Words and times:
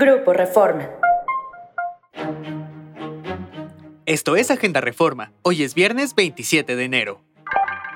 Grupo 0.00 0.32
Reforma. 0.32 0.88
Esto 4.06 4.36
es 4.36 4.48
Agenda 4.52 4.80
Reforma. 4.80 5.32
Hoy 5.42 5.64
es 5.64 5.74
viernes 5.74 6.14
27 6.14 6.76
de 6.76 6.84
enero. 6.84 7.20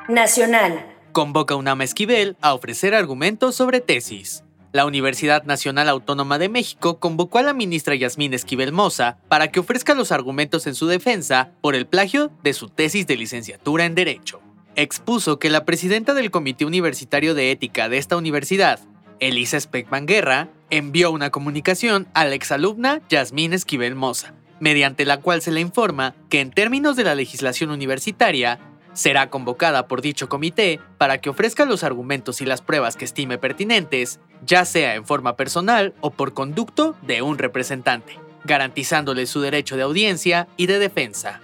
Nacional. 0.09 0.85
Convoca 1.13 1.55
UNAM 1.55 1.83
Esquivel 1.83 2.37
a 2.41 2.55
ofrecer 2.55 2.97
argumentos 2.97 3.55
sobre 3.55 3.81
tesis. 3.81 4.43
La 4.73 4.85
Universidad 4.85 5.45
Nacional 5.45 5.89
Autónoma 5.89 6.41
de 6.41 6.49
México 6.49 6.99
convocó 6.99 7.39
a 7.39 7.43
la 7.43 7.53
ministra 7.53 7.95
Yasmín 7.95 8.35
Esquivel 8.35 8.73
Moza 8.73 9.19
para 9.29 9.53
que 9.53 9.61
ofrezca 9.61 9.95
los 9.95 10.11
argumentos 10.11 10.67
en 10.67 10.75
su 10.75 10.89
defensa 10.89 11.53
por 11.61 11.77
el 11.77 11.87
plagio 11.87 12.33
de 12.43 12.53
su 12.53 12.69
tesis 12.69 13.07
de 13.07 13.17
licenciatura 13.17 13.85
en 13.85 13.95
Derecho. 13.95 14.41
Expuso 14.75 15.39
que 15.39 15.51
la 15.51 15.65
presidenta 15.65 16.15
del 16.15 16.33
Comité 16.33 16.65
Universitario 16.65 17.37
de 17.37 17.53
Ética 17.53 17.89
de 17.89 17.99
esta 17.99 18.17
universidad, 18.17 18.81
Elisa 19.21 19.61
Speckman 19.61 20.07
Guerra, 20.07 20.49
envió 20.73 21.11
una 21.11 21.29
comunicación 21.29 22.09
a 22.15 22.25
la 22.25 22.35
exalumna 22.35 23.03
Yasmín 23.11 23.53
Esquivel 23.53 23.95
Moza, 23.95 24.33
mediante 24.59 25.05
la 25.05 25.19
cual 25.19 25.43
se 25.43 25.53
le 25.53 25.61
informa 25.61 26.15
que 26.31 26.41
en 26.41 26.51
términos 26.51 26.97
de 26.97 27.05
la 27.05 27.15
legislación 27.15 27.71
universitaria, 27.71 28.59
será 28.95 29.29
convocada 29.29 29.87
por 29.87 30.01
dicho 30.01 30.31
comité 30.31 30.81
para 30.97 31.19
que 31.19 31.29
ofrezca 31.29 31.67
los 31.67 31.85
argumentos 31.85 32.41
y 32.41 32.47
las 32.47 32.63
pruebas 32.63 32.97
que 32.97 33.05
estime 33.05 33.37
pertinentes, 33.37 34.19
ya 34.47 34.65
sea 34.65 34.95
en 34.95 35.05
forma 35.05 35.37
personal 35.37 35.93
o 36.01 36.11
por 36.11 36.33
conducto 36.33 36.97
de 37.03 37.21
un 37.21 37.37
representante, 37.37 38.19
garantizándole 38.45 39.27
su 39.27 39.43
derecho 39.43 39.77
de 39.77 39.83
audiencia 39.83 40.49
y 40.57 40.69
de 40.69 40.79
defensa. 40.79 41.43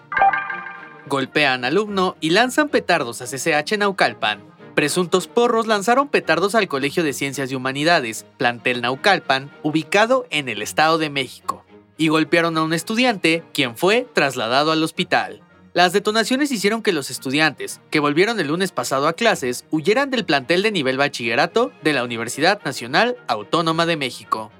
Golpean 1.06 1.66
alumno 1.66 2.16
y 2.20 2.30
lanzan 2.30 2.70
petardos 2.70 3.20
a 3.20 3.26
CCH 3.26 3.76
Naucalpan. 3.76 4.40
Presuntos 4.78 5.26
porros 5.26 5.66
lanzaron 5.66 6.06
petardos 6.06 6.54
al 6.54 6.68
Colegio 6.68 7.02
de 7.02 7.12
Ciencias 7.12 7.50
y 7.50 7.56
Humanidades, 7.56 8.24
plantel 8.36 8.80
Naucalpan, 8.80 9.50
ubicado 9.64 10.24
en 10.30 10.48
el 10.48 10.62
Estado 10.62 10.98
de 10.98 11.10
México, 11.10 11.64
y 11.96 12.06
golpearon 12.06 12.56
a 12.56 12.62
un 12.62 12.72
estudiante, 12.72 13.42
quien 13.52 13.76
fue 13.76 14.06
trasladado 14.12 14.70
al 14.70 14.80
hospital. 14.84 15.42
Las 15.72 15.92
detonaciones 15.92 16.52
hicieron 16.52 16.84
que 16.84 16.92
los 16.92 17.10
estudiantes, 17.10 17.80
que 17.90 17.98
volvieron 17.98 18.38
el 18.38 18.46
lunes 18.46 18.70
pasado 18.70 19.08
a 19.08 19.14
clases, 19.14 19.64
huyeran 19.72 20.10
del 20.10 20.24
plantel 20.24 20.62
de 20.62 20.70
nivel 20.70 20.96
bachillerato 20.96 21.72
de 21.82 21.92
la 21.92 22.04
Universidad 22.04 22.62
Nacional 22.64 23.16
Autónoma 23.26 23.84
de 23.84 23.96
México. 23.96 24.52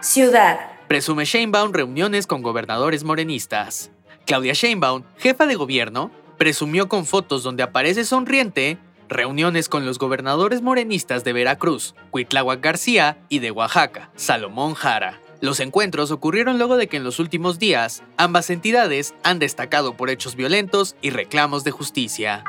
Ciudad. 0.00 0.60
Presume 0.86 1.24
Sheinbaum 1.24 1.72
reuniones 1.72 2.28
con 2.28 2.42
gobernadores 2.42 3.02
morenistas. 3.02 3.90
Claudia 4.24 4.52
Sheinbaum, 4.52 5.02
jefa 5.18 5.46
de 5.46 5.56
gobierno, 5.56 6.12
presumió 6.38 6.88
con 6.88 7.06
fotos 7.06 7.42
donde 7.42 7.64
aparece 7.64 8.04
sonriente 8.04 8.78
reuniones 9.12 9.68
con 9.68 9.86
los 9.86 9.98
gobernadores 9.98 10.62
morenistas 10.62 11.24
de 11.24 11.32
Veracruz, 11.32 11.94
Cuitláhuac 12.10 12.60
García 12.60 13.18
y 13.28 13.38
de 13.38 13.50
Oaxaca, 13.50 14.10
Salomón 14.16 14.74
Jara. 14.74 15.20
Los 15.40 15.60
encuentros 15.60 16.10
ocurrieron 16.10 16.58
luego 16.58 16.76
de 16.76 16.86
que 16.86 16.96
en 16.96 17.04
los 17.04 17.18
últimos 17.18 17.58
días 17.58 18.02
ambas 18.16 18.48
entidades 18.50 19.14
han 19.24 19.38
destacado 19.38 19.96
por 19.96 20.08
hechos 20.08 20.36
violentos 20.36 20.94
y 21.02 21.10
reclamos 21.10 21.64
de 21.64 21.72
justicia. 21.72 22.44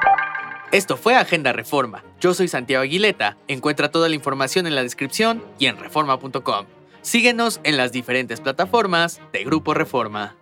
Esto 0.71 0.97
fue 0.97 1.15
Agenda 1.15 1.53
Reforma. 1.53 2.03
Yo 2.19 2.33
soy 2.33 2.47
Santiago 2.47 2.83
Aguileta. 2.83 3.37
Encuentra 3.47 3.91
toda 3.91 4.09
la 4.09 4.15
información 4.15 4.65
en 4.65 4.75
la 4.75 4.83
descripción 4.83 5.43
y 5.59 5.67
en 5.67 5.77
reforma.com. 5.77 6.65
Síguenos 7.01 7.59
en 7.63 7.77
las 7.77 7.91
diferentes 7.91 8.41
plataformas 8.41 9.21
de 9.31 9.43
Grupo 9.43 9.73
Reforma. 9.73 10.35